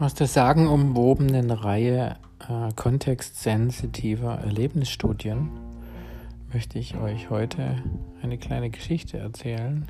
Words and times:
Aus 0.00 0.12
der 0.12 0.26
sagenumwobenen 0.26 1.52
Reihe 1.52 2.16
äh, 2.40 2.72
kontextsensitiver 2.74 4.40
Erlebnisstudien 4.40 5.50
möchte 6.52 6.80
ich 6.80 6.96
euch 6.96 7.30
heute 7.30 7.76
eine 8.20 8.36
kleine 8.36 8.70
Geschichte 8.70 9.18
erzählen, 9.18 9.86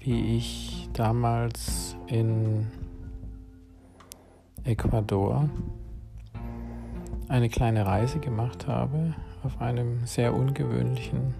wie 0.00 0.38
ich 0.38 0.88
damals 0.94 1.94
in 2.06 2.68
Ecuador 4.64 5.50
eine 7.28 7.50
kleine 7.50 7.84
Reise 7.84 8.18
gemacht 8.18 8.66
habe 8.66 9.14
auf 9.44 9.60
einem 9.60 10.06
sehr 10.06 10.32
ungewöhnlichen 10.32 11.34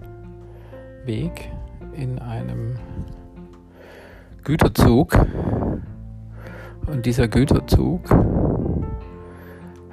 Weg 1.05 1.49
in 1.93 2.19
einem 2.19 2.77
Güterzug 4.43 5.17
und 6.87 7.05
dieser 7.05 7.27
Güterzug 7.27 8.09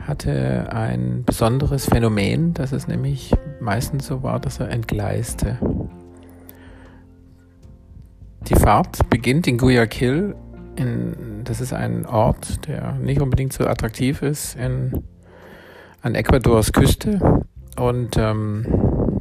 hatte 0.06 0.72
ein 0.72 1.24
besonderes 1.24 1.86
Phänomen, 1.86 2.54
dass 2.54 2.72
es 2.72 2.86
nämlich 2.86 3.32
meistens 3.60 4.06
so 4.06 4.22
war, 4.22 4.38
dass 4.38 4.60
er 4.60 4.70
entgleiste. 4.70 5.58
Die 8.48 8.54
Fahrt 8.54 9.10
beginnt 9.10 9.48
in 9.48 9.58
Guayaquil. 9.58 10.36
In, 10.76 11.42
das 11.44 11.60
ist 11.60 11.72
ein 11.72 12.06
Ort, 12.06 12.66
der 12.68 12.92
nicht 12.92 13.20
unbedingt 13.20 13.52
so 13.52 13.66
attraktiv 13.66 14.22
ist 14.22 14.54
in, 14.56 15.02
an 16.02 16.14
Ecuadors 16.14 16.72
Küste. 16.72 17.42
Und 17.76 18.16
ähm, 18.16 18.64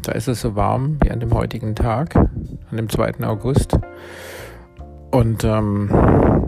da 0.04 0.12
ist 0.12 0.28
es 0.28 0.42
so 0.42 0.56
warm 0.56 0.98
wie 1.02 1.10
an 1.10 1.20
dem 1.20 1.34
heutigen 1.34 1.76
Tag, 1.76 2.16
an 2.16 2.78
dem 2.78 2.90
2. 2.90 3.26
August. 3.26 3.80
Und 5.16 5.46
ähm, 5.46 5.90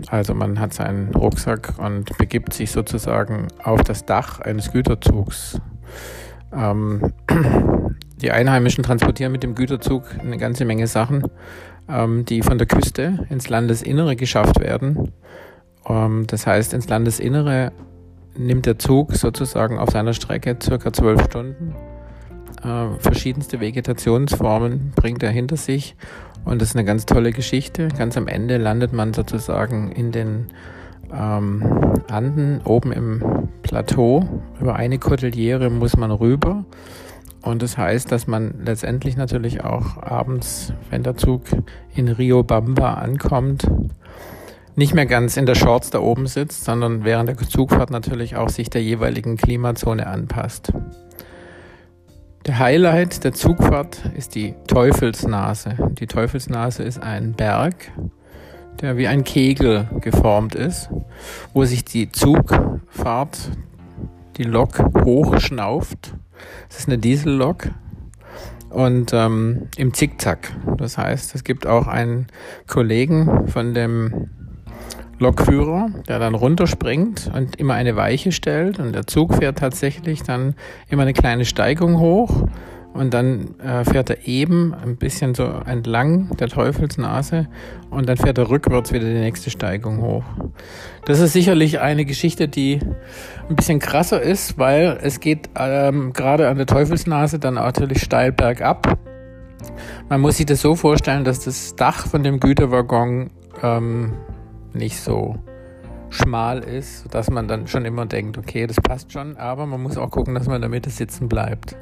also 0.08 0.34
man 0.34 0.60
hat 0.60 0.74
seinen 0.74 1.14
Rucksack 1.14 1.72
und 1.78 2.18
begibt 2.18 2.52
sich 2.52 2.70
sozusagen 2.70 3.48
auf 3.64 3.82
das 3.82 4.04
Dach 4.04 4.40
eines 4.40 4.72
Güterzugs. 4.72 5.58
Ähm, 6.52 7.14
die 8.20 8.30
Einheimischen 8.30 8.84
transportieren 8.84 9.32
mit 9.32 9.42
dem 9.42 9.54
Güterzug 9.54 10.04
eine 10.20 10.36
ganze 10.36 10.66
Menge 10.66 10.86
Sachen, 10.86 11.22
ähm, 11.88 12.26
die 12.26 12.42
von 12.42 12.58
der 12.58 12.66
Küste 12.66 13.26
ins 13.30 13.48
Landesinnere 13.48 14.16
geschafft 14.16 14.60
werden. 14.60 15.12
Ähm, 15.88 16.26
das 16.26 16.46
heißt, 16.46 16.74
ins 16.74 16.90
Landesinnere 16.90 17.72
nimmt 18.36 18.66
der 18.66 18.78
Zug 18.78 19.14
sozusagen 19.14 19.78
auf 19.78 19.88
seiner 19.88 20.12
Strecke 20.12 20.58
circa 20.62 20.92
zwölf 20.92 21.24
Stunden. 21.24 21.74
Äh, 22.62 22.98
verschiedenste 22.98 23.60
Vegetationsformen 23.60 24.92
bringt 24.96 25.22
er 25.22 25.30
hinter 25.30 25.56
sich 25.56 25.96
und 26.44 26.62
das 26.62 26.70
ist 26.70 26.76
eine 26.76 26.84
ganz 26.84 27.06
tolle 27.06 27.32
Geschichte. 27.32 27.88
Ganz 27.96 28.16
am 28.16 28.26
Ende 28.26 28.56
landet 28.56 28.92
man 28.92 29.12
sozusagen 29.14 29.92
in 29.92 30.12
den 30.12 30.46
ähm, 31.12 31.62
Anden, 32.08 32.60
oben 32.64 32.92
im 32.92 33.48
Plateau. 33.62 34.26
Über 34.60 34.76
eine 34.76 34.98
Kordillere 34.98 35.70
muss 35.70 35.96
man 35.96 36.10
rüber. 36.10 36.64
Und 37.42 37.62
das 37.62 37.78
heißt, 37.78 38.10
dass 38.10 38.26
man 38.26 38.54
letztendlich 38.64 39.16
natürlich 39.16 39.62
auch 39.62 40.02
abends, 40.02 40.72
wenn 40.90 41.02
der 41.02 41.16
Zug 41.16 41.42
in 41.94 42.08
Rio 42.08 42.42
Bamba 42.42 42.94
ankommt, 42.94 43.70
nicht 44.74 44.94
mehr 44.94 45.06
ganz 45.06 45.36
in 45.36 45.46
der 45.46 45.54
Shorts 45.54 45.90
da 45.90 46.00
oben 46.00 46.26
sitzt, 46.26 46.64
sondern 46.64 47.04
während 47.04 47.28
der 47.28 47.36
Zugfahrt 47.36 47.90
natürlich 47.90 48.36
auch 48.36 48.48
sich 48.48 48.70
der 48.70 48.82
jeweiligen 48.82 49.36
Klimazone 49.36 50.06
anpasst. 50.06 50.72
Der 52.48 52.58
Highlight 52.58 53.24
der 53.24 53.34
Zugfahrt 53.34 54.10
ist 54.16 54.34
die 54.34 54.54
Teufelsnase. 54.66 55.76
Die 56.00 56.06
Teufelsnase 56.06 56.82
ist 56.82 56.98
ein 56.98 57.34
Berg, 57.34 57.92
der 58.80 58.96
wie 58.96 59.06
ein 59.06 59.22
Kegel 59.22 59.86
geformt 60.00 60.54
ist, 60.54 60.88
wo 61.52 61.66
sich 61.66 61.84
die 61.84 62.10
Zugfahrt, 62.10 63.50
die 64.38 64.44
Lok 64.44 64.78
hochschnauft. 65.04 66.14
Es 66.70 66.78
ist 66.78 66.88
eine 66.88 66.96
Diesellok 66.96 67.68
und 68.70 69.12
ähm, 69.12 69.68
im 69.76 69.92
Zickzack. 69.92 70.50
Das 70.78 70.96
heißt, 70.96 71.34
es 71.34 71.44
gibt 71.44 71.66
auch 71.66 71.86
einen 71.86 72.28
Kollegen 72.66 73.46
von 73.48 73.74
dem 73.74 74.30
Lokführer, 75.18 75.90
der 76.06 76.18
dann 76.18 76.34
runterspringt 76.34 77.30
und 77.34 77.56
immer 77.56 77.74
eine 77.74 77.96
Weiche 77.96 78.32
stellt 78.32 78.78
und 78.78 78.92
der 78.94 79.06
Zug 79.06 79.34
fährt 79.34 79.58
tatsächlich 79.58 80.22
dann 80.22 80.54
immer 80.88 81.02
eine 81.02 81.12
kleine 81.12 81.44
Steigung 81.44 81.98
hoch 81.98 82.44
und 82.94 83.14
dann 83.14 83.58
äh, 83.60 83.84
fährt 83.84 84.10
er 84.10 84.26
eben 84.26 84.74
ein 84.74 84.96
bisschen 84.96 85.34
so 85.34 85.44
entlang 85.44 86.36
der 86.36 86.48
Teufelsnase 86.48 87.48
und 87.90 88.08
dann 88.08 88.16
fährt 88.16 88.38
er 88.38 88.48
rückwärts 88.48 88.92
wieder 88.92 89.06
die 89.06 89.20
nächste 89.20 89.50
Steigung 89.50 90.00
hoch. 90.02 90.24
Das 91.04 91.20
ist 91.20 91.32
sicherlich 91.32 91.80
eine 91.80 92.04
Geschichte, 92.04 92.48
die 92.48 92.80
ein 93.48 93.56
bisschen 93.56 93.78
krasser 93.78 94.20
ist, 94.20 94.58
weil 94.58 94.98
es 95.02 95.20
geht 95.20 95.50
ähm, 95.56 96.12
gerade 96.12 96.48
an 96.48 96.56
der 96.56 96.66
Teufelsnase 96.66 97.38
dann 97.38 97.54
natürlich 97.54 98.02
steil 98.02 98.32
bergab. 98.32 98.98
Man 100.08 100.20
muss 100.20 100.36
sich 100.36 100.46
das 100.46 100.60
so 100.60 100.74
vorstellen, 100.74 101.24
dass 101.24 101.40
das 101.40 101.76
Dach 101.76 102.06
von 102.06 102.22
dem 102.22 102.40
Güterwaggon 102.40 103.30
ähm, 103.62 104.12
nicht 104.74 105.00
so 105.00 105.36
schmal 106.10 106.60
ist, 106.60 107.12
dass 107.14 107.30
man 107.30 107.48
dann 107.48 107.66
schon 107.66 107.84
immer 107.84 108.06
denkt, 108.06 108.38
okay, 108.38 108.66
das 108.66 108.76
passt 108.76 109.12
schon, 109.12 109.36
aber 109.36 109.66
man 109.66 109.82
muss 109.82 109.98
auch 109.98 110.10
gucken, 110.10 110.34
dass 110.34 110.46
man 110.46 110.56
in 110.56 110.62
der 110.62 110.70
Mitte 110.70 110.90
sitzen 110.90 111.28
bleibt. 111.28 111.76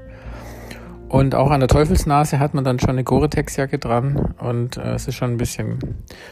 Und 1.08 1.34
auch 1.34 1.50
an 1.50 1.60
der 1.60 1.68
Teufelsnase 1.68 2.40
hat 2.40 2.52
man 2.54 2.64
dann 2.64 2.80
schon 2.80 2.90
eine 2.90 3.04
Gore-Tex-Jacke 3.04 3.78
dran 3.78 4.34
und 4.38 4.76
äh, 4.76 4.94
es 4.94 5.06
ist 5.06 5.14
schon 5.14 5.32
ein 5.32 5.36
bisschen 5.36 5.78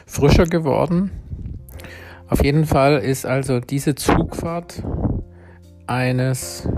frischer 0.07 0.47
geworden. 0.47 1.11
Auf 2.29 2.43
jeden 2.43 2.65
Fall 2.65 2.99
ist 2.99 3.27
also 3.27 3.61
diese 3.61 3.95
Zugfahrt 3.95 4.83
eines 5.87 6.69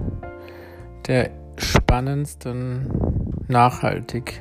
der 1.06 1.30
spannendsten, 1.56 2.90
nachhaltig 3.48 4.40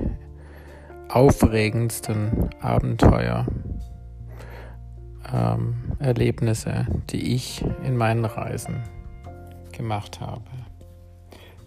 aufregendsten 1.07 2.49
Abenteuer 2.59 3.45
ähm, 5.35 5.75
Erlebnisse, 5.99 6.87
die 7.09 7.35
ich 7.35 7.63
in 7.83 7.97
meinen 7.97 8.25
Reisen 8.25 8.83
gemacht 9.71 10.21
habe. 10.21 10.43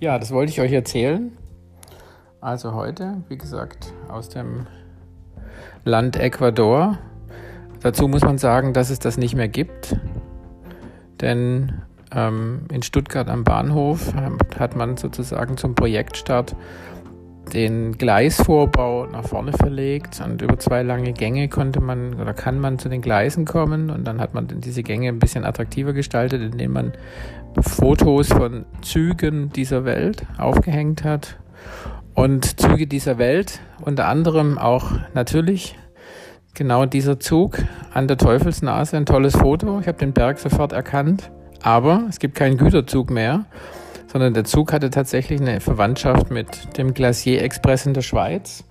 Ja, 0.00 0.18
das 0.18 0.32
wollte 0.32 0.50
ich 0.50 0.60
euch 0.60 0.72
erzählen. 0.72 1.36
Also 2.40 2.72
heute, 2.72 3.22
wie 3.28 3.36
gesagt, 3.36 3.92
aus 4.08 4.28
dem 4.28 4.66
Land 5.84 6.16
Ecuador. 6.16 6.98
Dazu 7.82 8.08
muss 8.08 8.22
man 8.22 8.38
sagen, 8.38 8.72
dass 8.72 8.90
es 8.90 8.98
das 8.98 9.18
nicht 9.18 9.34
mehr 9.34 9.48
gibt, 9.48 9.96
denn 11.20 11.82
ähm, 12.12 12.62
in 12.72 12.82
Stuttgart 12.82 13.28
am 13.28 13.44
Bahnhof 13.44 14.12
hat 14.58 14.76
man 14.76 14.96
sozusagen 14.96 15.56
zum 15.56 15.74
Projektstart 15.74 16.56
den 17.52 17.98
Gleisvorbau 17.98 19.06
nach 19.06 19.24
vorne 19.24 19.52
verlegt 19.52 20.20
und 20.24 20.42
über 20.42 20.58
zwei 20.58 20.82
lange 20.82 21.12
Gänge 21.12 21.48
konnte 21.48 21.80
man 21.80 22.14
oder 22.20 22.34
kann 22.34 22.60
man 22.60 22.78
zu 22.78 22.88
den 22.88 23.00
Gleisen 23.00 23.44
kommen 23.44 23.90
und 23.90 24.06
dann 24.06 24.20
hat 24.20 24.34
man 24.34 24.46
diese 24.60 24.82
Gänge 24.82 25.08
ein 25.08 25.18
bisschen 25.18 25.44
attraktiver 25.44 25.92
gestaltet, 25.92 26.42
indem 26.52 26.72
man 26.72 26.92
Fotos 27.60 28.28
von 28.28 28.66
Zügen 28.82 29.50
dieser 29.50 29.84
Welt 29.84 30.24
aufgehängt 30.36 31.04
hat 31.04 31.38
und 32.14 32.60
Züge 32.60 32.86
dieser 32.86 33.18
Welt, 33.18 33.60
unter 33.80 34.06
anderem 34.06 34.58
auch 34.58 34.92
natürlich 35.14 35.76
genau 36.54 36.86
dieser 36.86 37.20
Zug 37.20 37.58
an 37.92 38.08
der 38.08 38.18
Teufelsnase, 38.18 38.96
ein 38.96 39.06
tolles 39.06 39.36
Foto. 39.36 39.80
Ich 39.80 39.86
habe 39.86 39.98
den 39.98 40.12
Berg 40.12 40.38
sofort 40.38 40.72
erkannt, 40.72 41.30
aber 41.62 42.04
es 42.08 42.18
gibt 42.18 42.34
keinen 42.34 42.56
Güterzug 42.56 43.10
mehr 43.10 43.46
sondern 44.08 44.34
der 44.34 44.44
Zug 44.44 44.72
hatte 44.72 44.90
tatsächlich 44.90 45.40
eine 45.40 45.60
Verwandtschaft 45.60 46.30
mit 46.30 46.76
dem 46.76 46.94
Glacier 46.94 47.42
Express 47.42 47.86
in 47.86 47.94
der 47.94 48.02
Schweiz. 48.02 48.64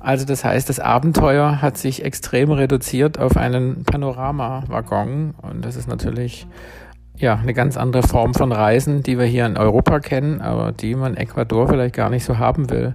Also 0.00 0.26
das 0.26 0.44
heißt, 0.44 0.68
das 0.68 0.80
Abenteuer 0.80 1.62
hat 1.62 1.78
sich 1.78 2.04
extrem 2.04 2.50
reduziert 2.50 3.18
auf 3.18 3.36
einen 3.36 3.84
Panoramawaggon 3.84 5.34
und 5.40 5.64
das 5.64 5.76
ist 5.76 5.88
natürlich 5.88 6.46
ja 7.16 7.36
eine 7.36 7.54
ganz 7.54 7.76
andere 7.76 8.02
Form 8.02 8.34
von 8.34 8.52
Reisen, 8.52 9.02
die 9.02 9.18
wir 9.18 9.24
hier 9.24 9.46
in 9.46 9.56
Europa 9.56 10.00
kennen, 10.00 10.40
aber 10.40 10.72
die 10.72 10.94
man 10.94 11.14
in 11.14 11.18
Ecuador 11.18 11.68
vielleicht 11.68 11.94
gar 11.94 12.10
nicht 12.10 12.24
so 12.24 12.38
haben 12.38 12.68
will. 12.70 12.94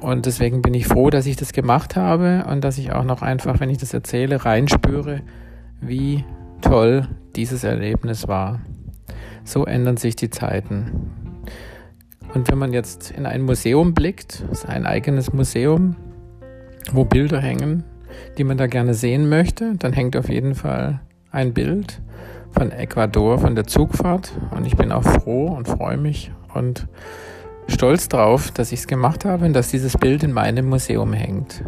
Und 0.00 0.26
deswegen 0.26 0.62
bin 0.62 0.74
ich 0.74 0.86
froh, 0.86 1.10
dass 1.10 1.26
ich 1.26 1.36
das 1.36 1.52
gemacht 1.52 1.94
habe 1.94 2.44
und 2.50 2.64
dass 2.64 2.78
ich 2.78 2.92
auch 2.92 3.04
noch 3.04 3.22
einfach, 3.22 3.60
wenn 3.60 3.70
ich 3.70 3.78
das 3.78 3.94
erzähle, 3.94 4.44
reinspüre, 4.44 5.20
wie 5.80 6.24
toll 6.60 7.06
dieses 7.36 7.64
Erlebnis 7.64 8.26
war. 8.26 8.60
So 9.44 9.64
ändern 9.64 9.96
sich 9.96 10.16
die 10.16 10.30
Zeiten. 10.30 11.10
Und 12.34 12.50
wenn 12.50 12.58
man 12.58 12.72
jetzt 12.72 13.10
in 13.10 13.26
ein 13.26 13.42
Museum 13.42 13.94
blickt, 13.94 14.44
das 14.48 14.60
ist 14.60 14.68
ein 14.68 14.86
eigenes 14.86 15.32
Museum, 15.32 15.96
wo 16.92 17.04
Bilder 17.04 17.40
hängen, 17.40 17.84
die 18.38 18.44
man 18.44 18.56
da 18.56 18.66
gerne 18.66 18.94
sehen 18.94 19.28
möchte, 19.28 19.74
dann 19.76 19.92
hängt 19.92 20.16
auf 20.16 20.28
jeden 20.28 20.54
Fall 20.54 21.00
ein 21.32 21.52
Bild 21.52 22.00
von 22.52 22.70
Ecuador, 22.70 23.38
von 23.38 23.54
der 23.54 23.66
Zugfahrt. 23.66 24.32
Und 24.56 24.66
ich 24.66 24.76
bin 24.76 24.92
auch 24.92 25.02
froh 25.02 25.46
und 25.46 25.68
freue 25.68 25.96
mich 25.96 26.32
und 26.54 26.86
stolz 27.68 28.08
drauf, 28.08 28.50
dass 28.50 28.72
ich 28.72 28.80
es 28.80 28.86
gemacht 28.86 29.24
habe 29.24 29.44
und 29.44 29.52
dass 29.52 29.70
dieses 29.70 29.96
Bild 29.96 30.22
in 30.22 30.32
meinem 30.32 30.68
Museum 30.68 31.12
hängt. 31.12 31.64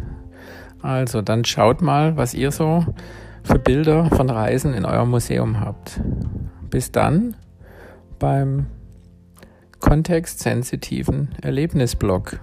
Also 0.81 1.23
dann 1.23 1.45
schaut 1.45 1.81
mal, 1.81 2.17
was 2.17 2.35
ihr 2.35 2.51
so 2.51 2.85
für 3.45 3.59
Bilder 3.59 4.07
von 4.07 4.31
Reisen 4.31 4.75
in 4.75 4.85
eurem 4.85 5.11
Museum 5.11 5.61
habt. 5.61 6.01
Bis 6.71 6.91
dann 6.91 7.37
beim 8.23 8.67
kontextsensitiven 9.81 11.31
Erlebnisblog. 11.43 12.39